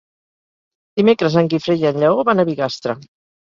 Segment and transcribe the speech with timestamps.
[1.01, 2.99] Dimecres en Guifré i en Lleó van a Bigastre.